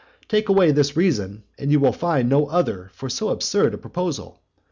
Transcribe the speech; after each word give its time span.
Take 0.27 0.49
away 0.49 0.71
this 0.71 0.97
reason, 0.97 1.43
and 1.59 1.71
you 1.71 1.79
will 1.79 1.91
find 1.93 2.27
no 2.27 2.47
other 2.47 2.89
for 2.95 3.07
so 3.07 3.29
absurd 3.29 3.75
a 3.75 3.77
proposal. 3.77 4.41